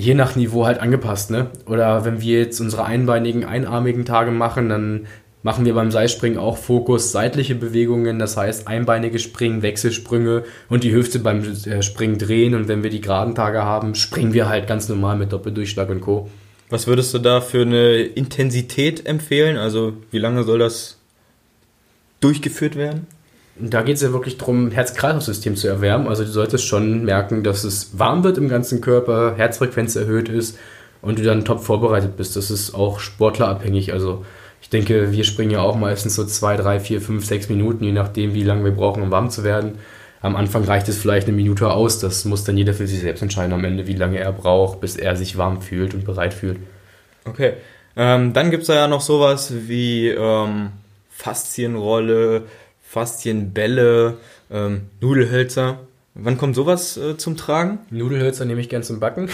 je 0.00 0.14
nach 0.14 0.34
Niveau 0.34 0.66
halt 0.66 0.78
angepasst, 0.78 1.30
ne? 1.30 1.48
Oder 1.66 2.04
wenn 2.04 2.20
wir 2.20 2.40
jetzt 2.40 2.60
unsere 2.60 2.84
einbeinigen, 2.84 3.44
einarmigen 3.44 4.04
Tage 4.04 4.30
machen, 4.30 4.68
dann 4.68 5.06
machen 5.42 5.64
wir 5.64 5.74
beim 5.74 5.90
Seilspringen 5.90 6.38
auch 6.38 6.56
Fokus 6.56 7.12
seitliche 7.12 7.54
Bewegungen, 7.54 8.18
das 8.18 8.36
heißt 8.36 8.66
einbeinige 8.66 9.18
Springen, 9.18 9.62
Wechselsprünge 9.62 10.44
und 10.68 10.84
die 10.84 10.92
Hüfte 10.92 11.18
beim 11.18 11.42
äh, 11.42 11.82
Springen 11.82 12.18
drehen 12.18 12.54
und 12.54 12.68
wenn 12.68 12.82
wir 12.82 12.90
die 12.90 13.00
geraden 13.00 13.34
Tage 13.34 13.62
haben, 13.62 13.94
springen 13.94 14.32
wir 14.32 14.48
halt 14.48 14.66
ganz 14.66 14.88
normal 14.88 15.16
mit 15.16 15.32
Doppeldurchschlag 15.32 15.88
und 15.88 16.00
Co. 16.00 16.28
Was 16.68 16.86
würdest 16.86 17.12
du 17.14 17.18
da 17.18 17.40
für 17.40 17.62
eine 17.62 18.00
Intensität 18.00 19.06
empfehlen? 19.06 19.56
Also 19.56 19.94
wie 20.10 20.18
lange 20.18 20.44
soll 20.44 20.58
das 20.60 20.98
durchgeführt 22.20 22.76
werden? 22.76 23.06
Da 23.62 23.82
geht 23.82 23.96
es 23.96 24.02
ja 24.02 24.12
wirklich 24.12 24.38
darum, 24.38 24.70
Herz-Kreislauf-System 24.70 25.56
zu 25.56 25.68
erwärmen. 25.68 26.08
Also 26.08 26.24
du 26.24 26.30
solltest 26.30 26.64
schon 26.66 27.04
merken, 27.04 27.42
dass 27.42 27.64
es 27.64 27.98
warm 27.98 28.24
wird 28.24 28.38
im 28.38 28.48
ganzen 28.48 28.80
Körper, 28.80 29.34
Herzfrequenz 29.36 29.96
erhöht 29.96 30.28
ist 30.28 30.58
und 31.02 31.18
du 31.18 31.22
dann 31.22 31.44
top 31.44 31.62
vorbereitet 31.62 32.16
bist. 32.16 32.36
Das 32.36 32.50
ist 32.50 32.74
auch 32.74 33.00
sportlerabhängig. 33.00 33.92
Also 33.92 34.24
ich 34.62 34.68
denke, 34.70 35.12
wir 35.12 35.24
springen 35.24 35.50
ja 35.50 35.60
auch 35.60 35.76
meistens 35.76 36.14
so 36.14 36.24
zwei, 36.24 36.56
drei, 36.56 36.80
vier, 36.80 37.00
fünf, 37.00 37.24
sechs 37.24 37.48
Minuten, 37.48 37.84
je 37.84 37.92
nachdem, 37.92 38.34
wie 38.34 38.42
lange 38.42 38.64
wir 38.64 38.72
brauchen, 38.72 39.02
um 39.02 39.10
warm 39.10 39.30
zu 39.30 39.44
werden. 39.44 39.78
Am 40.22 40.36
Anfang 40.36 40.64
reicht 40.64 40.88
es 40.88 40.98
vielleicht 40.98 41.28
eine 41.28 41.36
Minute 41.36 41.70
aus. 41.70 41.98
Das 41.98 42.24
muss 42.26 42.44
dann 42.44 42.58
jeder 42.58 42.74
für 42.74 42.86
sich 42.86 43.00
selbst 43.00 43.22
entscheiden 43.22 43.54
am 43.54 43.64
Ende, 43.64 43.86
wie 43.86 43.94
lange 43.94 44.18
er 44.18 44.32
braucht, 44.32 44.80
bis 44.80 44.96
er 44.96 45.16
sich 45.16 45.38
warm 45.38 45.62
fühlt 45.62 45.94
und 45.94 46.04
bereit 46.04 46.34
fühlt. 46.34 46.58
Okay. 47.24 47.54
Ähm, 47.96 48.32
dann 48.32 48.50
gibt 48.50 48.62
es 48.62 48.68
ja 48.68 48.86
noch 48.86 49.00
sowas 49.00 49.52
wie 49.66 50.08
ähm, 50.08 50.70
Faszienrolle, 51.10 52.44
Faszienbälle, 52.90 54.16
ähm, 54.50 54.80
Nudelhölzer. 55.00 55.78
Wann 56.14 56.36
kommt 56.36 56.56
sowas 56.56 56.96
äh, 56.96 57.16
zum 57.16 57.36
Tragen? 57.36 57.78
Nudelhölzer 57.90 58.44
nehme 58.44 58.60
ich 58.60 58.68
gern 58.68 58.82
zum 58.82 58.98
Backen. 58.98 59.28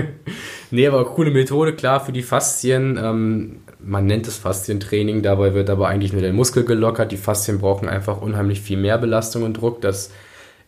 nee, 0.70 0.86
aber 0.86 1.06
coole 1.06 1.30
Methode, 1.30 1.72
klar, 1.72 2.04
für 2.04 2.12
die 2.12 2.22
Faszien. 2.22 3.00
Ähm, 3.02 3.60
man 3.80 4.04
nennt 4.04 4.28
es 4.28 4.36
Faszientraining, 4.36 5.22
dabei 5.22 5.54
wird 5.54 5.70
aber 5.70 5.88
eigentlich 5.88 6.12
nur 6.12 6.20
der 6.20 6.34
Muskel 6.34 6.64
gelockert. 6.64 7.12
Die 7.12 7.16
Faszien 7.16 7.60
brauchen 7.60 7.88
einfach 7.88 8.20
unheimlich 8.20 8.60
viel 8.60 8.76
mehr 8.76 8.98
Belastung 8.98 9.44
und 9.44 9.54
Druck. 9.54 9.80
Das 9.80 10.10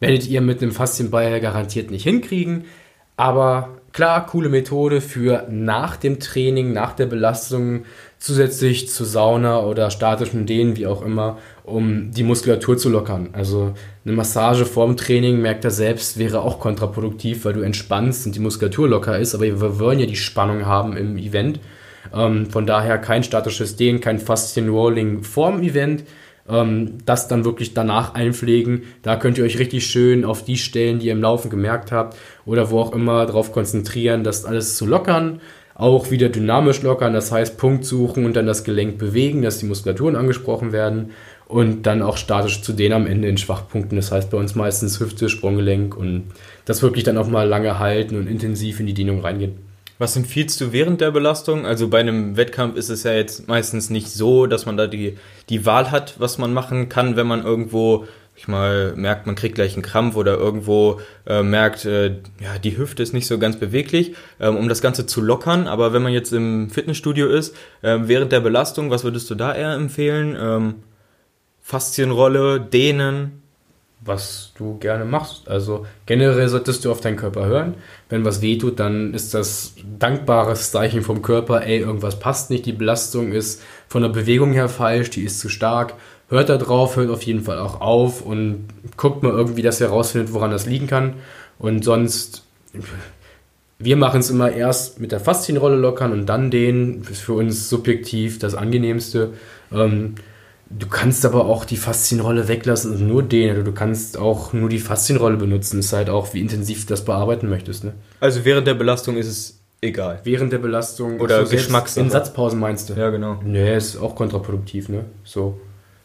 werdet 0.00 0.26
ihr 0.26 0.40
mit 0.40 0.62
einem 0.62 0.72
Faszienball 0.72 1.42
garantiert 1.42 1.90
nicht 1.90 2.04
hinkriegen. 2.04 2.64
Aber 3.18 3.68
klar, 3.92 4.26
coole 4.26 4.48
Methode 4.48 5.02
für 5.02 5.46
nach 5.50 5.96
dem 5.96 6.20
Training, 6.20 6.72
nach 6.72 6.94
der 6.94 7.06
Belastung, 7.06 7.84
zusätzlich 8.18 8.88
zu 8.88 9.04
Sauna 9.04 9.60
oder 9.60 9.90
statischen 9.90 10.46
Dehnen, 10.46 10.78
wie 10.78 10.86
auch 10.86 11.02
immer, 11.02 11.38
um 11.64 12.11
die 12.12 12.23
Muskulatur 12.23 12.76
zu 12.76 12.90
lockern. 12.90 13.30
Also 13.33 13.73
eine 14.04 14.14
Massage 14.14 14.66
vorm 14.66 14.97
Training, 14.97 15.40
merkt 15.40 15.64
er 15.64 15.71
selbst, 15.71 16.18
wäre 16.18 16.42
auch 16.42 16.61
kontraproduktiv, 16.61 17.44
weil 17.44 17.54
du 17.54 17.62
entspannst 17.62 18.26
und 18.26 18.35
die 18.35 18.40
Muskulatur 18.40 18.88
locker 18.88 19.18
ist, 19.18 19.35
aber 19.35 19.44
wir 19.44 19.78
wollen 19.80 19.99
ja 19.99 20.06
die 20.06 20.14
Spannung 20.14 20.66
haben 20.66 20.97
im 20.97 21.16
Event. 21.16 21.61
Ähm, 22.14 22.50
von 22.50 22.66
daher 22.66 22.99
kein 22.99 23.25
statisches 23.25 23.76
Dehnen, 23.76 24.00
kein 24.00 24.18
Faszien-Rolling 24.18 25.23
vorm 25.23 25.62
Event. 25.62 26.04
Ähm, 26.47 26.99
das 27.06 27.28
dann 27.28 27.47
wirklich 27.47 27.73
danach 27.73 28.12
einpflegen. 28.12 28.83
Da 29.00 29.16
könnt 29.16 29.38
ihr 29.38 29.44
euch 29.44 29.59
richtig 29.59 29.87
schön 29.87 30.26
auf 30.26 30.44
die 30.44 30.59
Stellen, 30.59 30.99
die 30.99 31.06
ihr 31.06 31.12
im 31.12 31.23
Laufen 31.23 31.49
gemerkt 31.49 31.90
habt, 31.90 32.18
oder 32.44 32.71
wo 32.71 32.80
auch 32.80 32.92
immer, 32.92 33.25
darauf 33.25 33.52
konzentrieren, 33.52 34.23
das 34.23 34.44
alles 34.44 34.76
zu 34.76 34.85
lockern 34.85 35.40
auch 35.75 36.11
wieder 36.11 36.28
dynamisch 36.28 36.83
lockern, 36.83 37.12
das 37.12 37.33
heißt 37.33 37.59
Punkt 37.59 37.85
suchen 37.85 38.25
und 38.25 38.37
dann 38.37 38.47
das 38.47 38.64
Gelenk 38.64 38.99
bewegen, 38.99 39.42
dass 39.42 39.59
die 39.59 39.66
Muskulaturen 39.66 40.14
angesprochen 40.14 40.73
werden 40.73 41.11
und 41.46 41.82
dann 41.82 42.02
auch 42.02 42.16
statisch 42.16 42.62
zu 42.62 42.72
denen 42.72 42.94
am 42.94 43.06
Ende 43.06 43.28
in 43.28 43.38
Schwachpunkten, 43.38 43.96
das 43.96 44.12
heißt 44.12 44.30
bei 44.30 44.38
uns 44.38 44.54
meistens 44.54 45.00
Hüfte, 45.00 45.28
Sprunggelenk 45.28 45.96
und 45.96 46.24
das 46.64 46.82
wirklich 46.82 47.04
dann 47.04 47.18
auch 47.18 47.28
mal 47.28 47.46
lange 47.46 47.78
halten 47.78 48.16
und 48.16 48.26
intensiv 48.26 48.80
in 48.80 48.86
die 48.86 48.94
Dehnung 48.94 49.20
reingehen. 49.20 49.54
Was 49.98 50.16
empfiehlst 50.16 50.60
du 50.60 50.72
während 50.72 51.00
der 51.00 51.12
Belastung? 51.12 51.66
Also 51.66 51.88
bei 51.88 52.00
einem 52.00 52.36
Wettkampf 52.36 52.76
ist 52.76 52.88
es 52.88 53.04
ja 53.04 53.12
jetzt 53.12 53.46
meistens 53.46 53.90
nicht 53.90 54.10
so, 54.10 54.46
dass 54.46 54.66
man 54.66 54.76
da 54.76 54.88
die, 54.88 55.16
die 55.48 55.66
Wahl 55.66 55.92
hat, 55.92 56.18
was 56.18 56.38
man 56.38 56.52
machen 56.52 56.88
kann, 56.88 57.14
wenn 57.14 57.28
man 57.28 57.44
irgendwo, 57.44 58.06
ich 58.34 58.48
mal, 58.48 58.94
merkt, 58.96 59.26
man 59.26 59.36
kriegt 59.36 59.54
gleich 59.54 59.74
einen 59.74 59.82
Krampf 59.82 60.16
oder 60.16 60.36
irgendwo 60.36 61.00
äh, 61.26 61.44
merkt, 61.44 61.84
äh, 61.84 62.16
ja, 62.40 62.58
die 62.62 62.76
Hüfte 62.76 63.04
ist 63.04 63.12
nicht 63.12 63.28
so 63.28 63.38
ganz 63.38 63.56
beweglich, 63.56 64.14
ähm, 64.40 64.56
um 64.56 64.68
das 64.68 64.82
Ganze 64.82 65.06
zu 65.06 65.20
lockern. 65.20 65.68
Aber 65.68 65.92
wenn 65.92 66.02
man 66.02 66.12
jetzt 66.12 66.32
im 66.32 66.70
Fitnessstudio 66.70 67.28
ist, 67.28 67.54
äh, 67.82 67.98
während 68.02 68.32
der 68.32 68.40
Belastung, 68.40 68.90
was 68.90 69.04
würdest 69.04 69.30
du 69.30 69.36
da 69.36 69.54
eher 69.54 69.74
empfehlen? 69.74 70.36
Ähm, 70.36 70.74
Faszienrolle, 71.64 72.61
Dehnen? 72.61 73.42
was 74.06 74.52
du 74.56 74.78
gerne 74.78 75.04
machst. 75.04 75.49
Also 75.49 75.87
generell 76.06 76.49
solltest 76.49 76.85
du 76.85 76.90
auf 76.90 77.00
deinen 77.00 77.16
Körper 77.16 77.47
hören. 77.47 77.75
Wenn 78.09 78.25
was 78.25 78.42
weh 78.42 78.59
tut, 78.59 78.78
dann 78.78 79.14
ist 79.14 79.35
das 79.35 79.75
dankbares 79.99 80.71
Zeichen 80.71 81.02
vom 81.02 81.23
Körper, 81.23 81.64
ey, 81.64 81.78
irgendwas 81.78 82.18
passt 82.18 82.50
nicht, 82.50 82.66
die 82.66 82.73
Belastung 82.73 83.33
ist 83.33 83.62
von 83.88 84.02
der 84.02 84.11
Bewegung 84.11 84.52
her 84.52 84.68
falsch, 84.68 85.11
die 85.11 85.23
ist 85.23 85.40
zu 85.40 85.49
stark. 85.49 85.94
Hört 86.28 86.49
da 86.49 86.56
drauf, 86.56 86.97
hört 86.97 87.11
auf 87.11 87.23
jeden 87.23 87.42
Fall 87.42 87.59
auch 87.59 87.80
auf 87.80 88.23
und 88.23 88.66
guckt 88.97 89.23
mal 89.23 89.33
irgendwie, 89.33 89.62
dass 89.62 89.80
ihr 89.80 89.88
herausfindet, 89.88 90.33
woran 90.33 90.50
das 90.50 90.66
liegen 90.66 90.87
kann. 90.87 91.14
Und 91.59 91.85
sonst, 91.85 92.44
wir 93.78 93.97
machen 93.97 94.21
es 94.21 94.30
immer 94.30 94.50
erst 94.52 95.00
mit 95.00 95.12
der 95.12 95.21
Faszienrolle 95.21 95.76
lockern 95.76 96.12
und 96.12 96.26
dann 96.26 96.50
den, 96.50 97.02
ist 97.11 97.23
für 97.23 97.35
uns 97.35 97.68
subjektiv 97.68 98.38
das 98.38 98.54
angenehmste. 98.54 99.33
Ähm, 99.73 100.16
Du 100.71 100.88
kannst 100.88 101.25
aber 101.25 101.47
auch 101.47 101.64
die 101.64 101.76
Faszienrolle 101.76 102.49
weglassen 102.49 102.92
und 102.92 103.06
nur 103.06 103.23
den. 103.23 103.50
Also 103.50 103.62
du 103.62 103.73
kannst 103.73 104.16
auch 104.18 104.52
nur 104.52 104.68
die 104.68 104.78
Faszienrolle 104.78 105.37
benutzen. 105.37 105.80
Ist 105.80 105.92
halt 105.92 106.09
auch, 106.09 106.35
wie 106.35 106.40
intensiv 106.40 106.87
du 106.87 106.90
das 106.90 107.04
bearbeiten 107.04 107.49
möchtest. 107.49 107.85
Ne? 107.85 107.94
Also 108.21 108.44
während 108.44 108.66
der 108.66 108.75
Belastung 108.75 109.16
ist 109.16 109.28
es 109.28 109.61
egal. 109.80 110.21
Während 110.25 110.52
der 110.52 110.59
Belastung. 110.59 111.21
Oder 111.21 111.38
also 111.38 111.50
Geschmackssache. 111.50 112.04
In 112.04 112.11
Satzpausen 112.11 112.59
meinst 112.59 112.90
du? 112.90 112.94
Ja, 112.94 113.11
genau. 113.11 113.40
Nee, 113.44 113.76
ist 113.76 113.97
auch 113.97 114.14
kontraproduktiv, 114.14 114.88
ne? 114.88 115.04
So. 115.23 115.61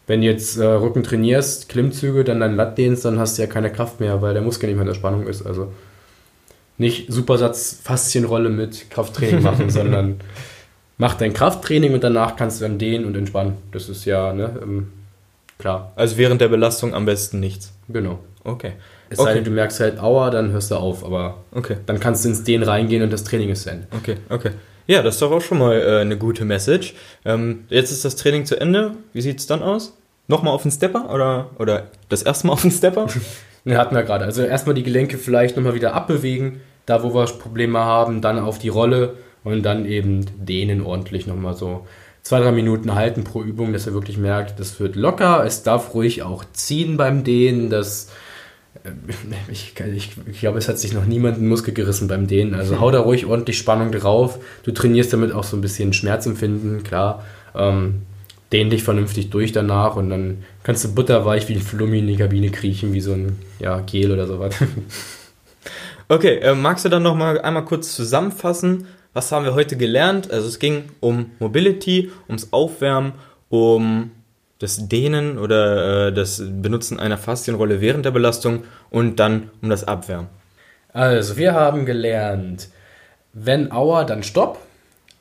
Wenn 0.08 0.22
du 0.22 0.28
jetzt 0.28 0.58
äh, 0.58 0.66
Rücken 0.66 1.04
trainierst, 1.04 1.70
Klimmzüge, 1.70 2.24
dann 2.24 2.39
dein 2.39 2.56
Latt 2.56 2.78
dehnst, 2.78 3.06
dann 3.06 3.20
hast 3.20 3.38
du 3.38 3.44
ja 3.44 3.48
keine 3.48 3.72
Kraft 3.72 4.00
mehr, 4.00 4.22
weil 4.22 4.34
der 4.34 4.42
Muskel 4.42 4.68
nicht 4.68 4.75
mehr 4.75 4.84
in 4.84 4.88
der 4.88 4.96
Spannung 4.96 5.28
ist. 5.28 5.46
Also 5.46 5.72
nicht 6.80 7.12
Supersatz 7.12 7.80
Faszienrolle 7.84 8.50
mit 8.50 8.89
Krafttraining 8.89 9.44
machen, 9.44 9.70
sondern 9.70 10.20
mach 11.00 11.15
dein 11.15 11.34
Krafttraining 11.34 11.96
und 11.96 12.03
danach 12.03 12.36
kannst 12.36 12.62
du 12.62 12.65
dann 12.65 12.77
dehnen 12.77 13.06
und 13.06 13.18
entspannen. 13.18 13.56
Das 13.72 13.89
ist 13.89 14.06
ja, 14.06 14.32
ne, 14.32 14.60
ähm, 14.62 14.91
klar. 15.58 15.91
Also 15.96 16.18
während 16.18 16.41
der 16.41 16.50
Belastung 16.50 16.94
am 16.94 17.06
besten 17.06 17.39
nichts. 17.39 17.74
Genau. 17.88 18.20
Okay. 18.44 18.74
Es 19.10 19.18
okay. 19.18 19.29
sei 19.29 19.34
denn, 19.36 19.46
du 19.46 19.51
merkst 19.51 19.79
halt, 19.79 20.00
aua, 20.00 20.29
dann 20.29 20.51
hörst 20.51 20.70
du 20.70 20.75
auf, 20.75 21.03
aber 21.03 21.38
okay. 21.51 21.77
dann 21.88 22.00
kannst 22.00 22.24
du 22.24 22.29
ins 22.29 22.44
Dehnen 22.44 22.63
reingehen 22.63 23.01
und 23.01 23.12
das 23.12 23.24
Training 23.24 23.50
ist 23.50 23.63
zu 23.63 23.72
Ende. 23.72 23.88
Okay, 23.98 24.18
okay. 24.29 24.51
Ja, 24.86 25.01
das 25.01 25.15
ist 25.15 25.22
doch 25.22 25.32
auch 25.32 25.41
schon 25.41 25.58
mal 25.58 25.79
äh, 25.82 26.01
eine 26.01 26.18
gute 26.18 26.46
Message. 26.46 26.94
Ähm, 27.25 27.65
jetzt 27.70 27.91
ist 27.91 28.06
das 28.06 28.15
Training 28.15 28.46
zu 28.46 28.60
Ende. 28.60 28.91
Wie 29.13 29.22
sieht 29.22 29.39
es 29.39 29.48
dann 29.48 29.63
aus? 29.63 29.96
Nochmal 30.27 30.53
auf 30.53 30.62
den 30.62 30.72
Stepper 30.72 31.12
oder, 31.12 31.50
oder 31.58 31.88
das 32.10 32.24
erste 32.24 32.48
Mal 32.48 32.53
auf 32.53 32.62
den 32.62 32.72
Stepper? 32.72 33.08
ne, 33.63 33.77
hatten 33.77 33.96
wir 33.96 34.03
gerade. 34.03 34.25
Also 34.25 34.44
erstmal 34.44 34.75
die 34.75 34.84
Gelenke 34.84 35.18
vielleicht 35.18 35.56
nochmal 35.56 35.75
wieder 35.75 35.94
abbewegen, 35.94 36.62
da 36.86 37.03
wo 37.03 37.13
wir 37.13 37.25
Probleme 37.25 37.79
haben, 37.79 38.22
dann 38.22 38.38
auf 38.39 38.60
die 38.60 38.70
Rolle 38.70 39.15
und 39.43 39.63
dann 39.63 39.86
eben 39.86 40.25
dehnen 40.46 40.81
ordentlich 40.81 41.27
nochmal 41.27 41.55
so 41.55 41.88
zwei, 42.24 42.39
drei 42.39 42.51
Minuten 42.51 42.96
halten 42.96 43.24
pro 43.24 43.41
Übung, 43.41 43.74
dass 43.74 43.88
er 43.88 43.93
wirklich 43.93 44.17
merkt, 44.17 44.60
das 44.60 44.79
wird 44.79 44.96
locker. 44.96 45.43
Es 45.46 45.63
darf 45.63 45.93
ruhig 45.93 46.24
auch 46.24 46.43
ziehen 46.53 46.98
beim 46.98 47.24
Dehnen. 47.24 47.69
Das, 47.69 48.12
äh, 48.84 48.89
ich, 49.51 49.74
ich, 49.96 50.12
ich 50.29 50.39
glaube, 50.39 50.58
es 50.58 50.67
hat 50.67 50.77
sich 50.77 50.93
noch 50.93 51.05
niemand 51.05 51.38
einen 51.38 51.48
Muskel 51.48 51.74
gerissen 51.74 52.08
beim 52.08 52.27
Dehnen. 52.27 52.53
Also 52.53 52.79
hau 52.81 52.91
da 52.91 53.00
ruhig 53.00 53.25
ordentlich 53.25 53.58
Spannung 53.58 53.91
drauf. 53.91 54.39
Du 54.63 54.72
trainierst 54.72 55.13
damit 55.13 55.31
auch 55.31 55.43
so 55.43 55.58
ein 55.58 55.62
bisschen 55.62 55.93
Schmerzempfinden, 55.93 56.84
klar. 56.84 57.24
Ähm, 57.55 58.03
dehn 58.51 58.69
dich 58.69 58.84
vernünftig 58.84 59.29
durch 59.29 59.51
danach 59.51 59.96
und 59.96 60.10
dann 60.10 60.43
kannst 60.63 60.84
du 60.84 60.93
butterweich 60.93 61.48
wie 61.50 61.53
ein 61.53 61.62
Flummi 61.62 62.00
in 62.00 62.08
die 62.08 62.15
Kabine 62.15 62.50
kriechen, 62.50 62.93
wie 62.93 63.01
so 63.01 63.13
ein 63.13 63.38
ja, 63.60 63.79
Gel 63.81 64.12
oder 64.12 64.27
sowas. 64.27 64.55
Okay, 66.12 66.39
äh, 66.39 66.55
magst 66.55 66.86
du 66.86 66.89
dann 66.89 67.03
noch 67.03 67.13
mal 67.13 67.39
einmal 67.39 67.65
kurz 67.65 67.96
zusammenfassen, 67.96 68.88
was 69.13 69.32
haben 69.32 69.46
wir 69.46 69.54
heute 69.54 69.78
gelernt? 69.78 70.32
Also 70.32 70.48
es 70.48 70.60
ging 70.60 70.89
um 71.00 71.32
Mobility, 71.39 72.12
ums 72.28 72.50
Aufwärmen, 72.51 73.13
um 73.50 74.12
das 74.60 74.88
Dehnen 74.88 75.38
oder 75.38 76.08
äh, 76.08 76.13
das 76.13 76.44
Benutzen 76.46 77.00
einer 77.00 77.18
Faszienrolle 77.18 77.82
während 77.82 78.06
der 78.06 78.12
Belastung 78.12 78.66
und 78.89 79.20
dann 79.20 79.50
um 79.62 79.70
das 79.70 79.86
Abwärmen. 79.86 80.28
Also 80.92 81.38
wir 81.38 81.54
haben 81.54 81.86
gelernt, 81.86 82.70
wenn 83.34 83.72
Auer, 83.72 84.06
dann 84.06 84.24
Stopp. 84.24 84.60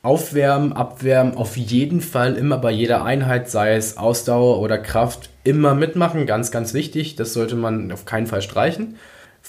Aufwärmen, 0.01 0.71
abwärmen, 0.71 1.35
auf 1.35 1.57
jeden 1.57 1.99
Fall 1.99 2.35
immer 2.35 2.57
bei 2.57 2.71
jeder 2.71 3.03
Einheit, 3.03 3.49
sei 3.49 3.75
es 3.75 3.97
Ausdauer 3.97 4.61
oder 4.61 4.77
Kraft, 4.77 5.29
immer 5.43 5.75
mitmachen, 5.75 6.25
ganz, 6.25 6.51
ganz 6.51 6.73
wichtig. 6.73 7.17
Das 7.17 7.33
sollte 7.33 7.55
man 7.55 7.91
auf 7.91 8.05
keinen 8.05 8.25
Fall 8.25 8.41
streichen. 8.41 8.95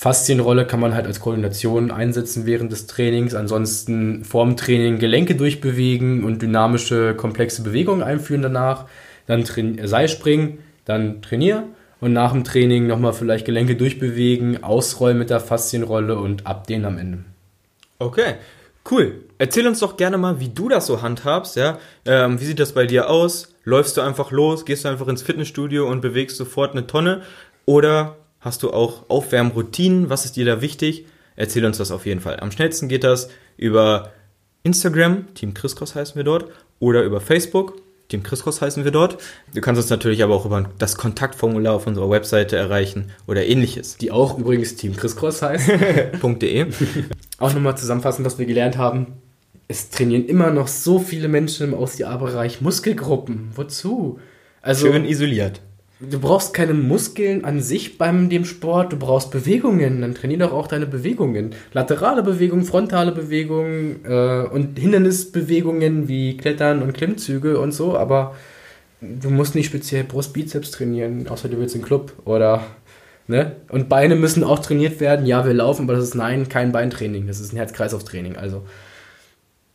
Faszienrolle 0.00 0.66
kann 0.66 0.80
man 0.80 0.95
halt 0.95 1.04
als 1.04 1.21
Koordination 1.21 1.90
einsetzen 1.90 2.47
während 2.47 2.73
des 2.73 2.87
Trainings. 2.87 3.35
Ansonsten 3.35 4.25
vorm 4.25 4.57
Training 4.57 4.99
Gelenke 4.99 5.35
durchbewegen 5.35 6.25
und 6.25 6.40
dynamische, 6.40 7.14
komplexe 7.14 7.62
Bewegungen 7.62 8.02
einführen 8.02 8.40
danach. 8.40 8.87
Dann 9.26 9.45
Seilspringen, 9.45 10.61
dann 10.87 11.21
trainier 11.21 11.64
und 12.00 12.14
nach 12.14 12.33
dem 12.33 12.45
Training 12.45 12.87
nochmal 12.87 13.12
vielleicht 13.12 13.45
Gelenke 13.45 13.76
durchbewegen, 13.76 14.64
ausrollen 14.64 15.19
mit 15.19 15.28
der 15.28 15.38
Faszienrolle 15.38 16.19
und 16.19 16.47
abdehnen 16.47 16.87
am 16.87 16.97
Ende. 16.97 17.19
Okay, 17.99 18.37
cool. 18.90 19.21
Erzähl 19.37 19.66
uns 19.66 19.80
doch 19.80 19.99
gerne 19.99 20.16
mal, 20.16 20.40
wie 20.40 20.49
du 20.49 20.71
das 20.71 20.87
so 20.87 21.02
handhabst, 21.02 21.57
ja. 21.57 21.78
Ähm, 22.07 22.40
wie 22.40 22.47
sieht 22.47 22.59
das 22.59 22.73
bei 22.73 22.87
dir 22.87 23.11
aus? 23.11 23.54
Läufst 23.64 23.99
du 23.99 24.00
einfach 24.00 24.30
los, 24.30 24.64
gehst 24.64 24.87
du 24.87 24.88
einfach 24.88 25.09
ins 25.09 25.21
Fitnessstudio 25.21 25.87
und 25.87 26.00
bewegst 26.00 26.38
sofort 26.38 26.73
eine 26.73 26.87
Tonne? 26.87 27.21
Oder 27.66 28.16
Hast 28.41 28.63
du 28.63 28.73
auch 28.73 29.09
Aufwärmroutinen? 29.09 30.09
Was 30.09 30.25
ist 30.25 30.37
dir 30.37 30.47
da 30.47 30.63
wichtig? 30.63 31.07
Erzähl 31.37 31.65
uns 31.65 31.79
das 31.79 31.91
auf 31.91 32.07
jeden 32.07 32.21
Fall. 32.21 32.41
Am 32.41 32.51
schnellsten 32.51 32.89
geht 32.89 33.05
das 33.05 33.29
über 33.57 34.13
Instagram, 34.63 35.33
Team 35.35 35.55
Chriskos 35.55 35.95
heißen 35.95 36.17
wir 36.17 36.25
dort, 36.25 36.51
oder 36.79 37.03
über 37.03 37.21
Facebook, 37.21 37.81
Team 38.09 38.23
Chriskos 38.23 38.61
heißen 38.61 38.85
wir 38.85 38.91
dort. 38.91 39.19
Du 39.55 39.61
kannst 39.61 39.81
uns 39.81 39.91
natürlich 39.91 40.23
aber 40.23 40.35
auch 40.35 40.45
über 40.45 40.69
das 40.79 40.97
Kontaktformular 40.97 41.75
auf 41.75 41.87
unserer 41.87 42.11
Webseite 42.11 42.57
erreichen 42.57 43.11
oder 43.27 43.47
ähnliches. 43.47 43.99
Die 43.99 44.11
auch 44.11 44.39
übrigens 44.39 44.75
Team 44.75 44.97
Chriskos 44.97 45.43
heißt. 45.43 45.69
.de. 46.23 46.67
auch 47.39 47.53
nochmal 47.53 47.77
zusammenfassen, 47.77 48.25
was 48.25 48.39
wir 48.39 48.47
gelernt 48.47 48.77
haben. 48.77 49.19
Es 49.69 49.91
trainieren 49.91 50.27
immer 50.27 50.51
noch 50.51 50.67
so 50.67 50.99
viele 50.99 51.29
Menschen 51.29 51.69
im 51.69 51.75
Ausdauerbereich 51.75 52.61
Muskelgruppen. 52.61 53.51
Wozu? 53.55 54.19
Also, 54.63 54.89
Schön 54.89 55.05
isoliert. 55.05 55.61
Du 56.02 56.19
brauchst 56.19 56.54
keine 56.54 56.73
Muskeln 56.73 57.45
an 57.45 57.61
sich 57.61 57.99
beim 57.99 58.30
dem 58.30 58.47
Sport, 58.47 58.95
du 58.95 58.97
brauchst 58.97 59.30
Bewegungen. 59.30 60.00
Dann 60.00 60.14
trainier 60.14 60.38
doch 60.38 60.52
auch 60.52 60.66
deine 60.66 60.87
Bewegungen. 60.87 61.54
Laterale 61.75 62.23
Bewegungen, 62.23 62.64
frontale 62.64 63.12
Bewegungen 63.12 64.02
äh, 64.07 64.47
und 64.50 64.78
Hindernisbewegungen 64.78 66.09
wie 66.09 66.38
Klettern 66.38 66.80
und 66.80 66.95
Klimmzüge 66.95 67.61
und 67.61 67.73
so, 67.73 67.99
aber 67.99 68.35
du 69.02 69.28
musst 69.28 69.54
nicht 69.54 69.66
speziell 69.66 70.04
Brust-Bizeps 70.04 70.71
trainieren, 70.71 71.28
außer 71.28 71.50
du 71.50 71.59
willst 71.59 71.75
einen 71.75 71.85
Club 71.85 72.14
oder 72.25 72.64
ne? 73.26 73.57
Und 73.69 73.90
Beine 73.90 74.16
müssen 74.16 74.42
auch 74.42 74.61
trainiert 74.61 75.00
werden. 75.00 75.26
Ja, 75.26 75.45
wir 75.45 75.52
laufen, 75.52 75.83
aber 75.83 75.97
das 75.97 76.04
ist 76.04 76.14
nein, 76.14 76.49
kein 76.49 76.73
Beintraining, 76.73 77.26
das 77.26 77.40
ist 77.40 77.52
ein 77.52 77.57
Herz-Kreislauf-Training. 77.57 78.37
Also 78.37 78.66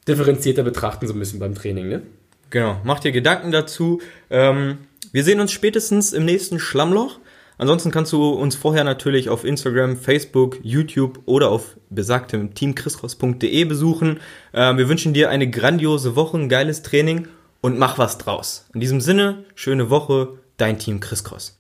differenzierter 0.08 0.64
betrachten 0.64 1.06
so 1.06 1.14
ein 1.14 1.20
bisschen 1.20 1.40
beim 1.40 1.54
Training, 1.54 1.88
ne? 1.88 2.02
Genau, 2.50 2.78
mach 2.84 3.00
dir 3.00 3.12
Gedanken 3.12 3.52
dazu. 3.52 4.02
Ähm 4.32 4.80
wir 5.16 5.24
sehen 5.24 5.40
uns 5.40 5.54
spätestens 5.54 6.12
im 6.12 6.26
nächsten 6.26 6.60
Schlammloch. 6.60 7.20
Ansonsten 7.58 7.90
kannst 7.90 8.12
du 8.12 8.32
uns 8.32 8.58
vorher 8.58 8.84
natürlich 8.84 9.30
auf 9.30 9.46
Instagram, 9.46 9.96
Facebook, 9.96 10.60
YouTube 10.62 11.20
oder 11.24 11.52
auf 11.52 11.78
besagtem 11.90 12.54
teamchrisros.de 12.54 13.64
besuchen. 13.64 14.20
Äh, 14.52 14.76
wir 14.76 14.90
wünschen 14.90 15.14
dir 15.14 15.30
eine 15.30 15.50
grandiose 15.50 16.18
Woche, 16.18 16.38
ein 16.38 16.50
geiles 16.50 16.82
Training 16.82 17.30
und 17.62 17.80
mach 17.80 17.98
was 17.98 18.18
draus. 18.18 18.68
In 18.74 18.82
diesem 18.82 19.00
Sinne, 19.00 19.46
schöne 19.56 19.90
Woche, 19.90 20.38
dein 20.58 20.80
Team 20.80 21.00
Chris 21.00 21.24
Cross. 21.24 21.54